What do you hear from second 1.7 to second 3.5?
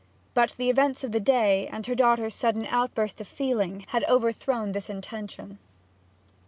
her daughter's sudden outburst of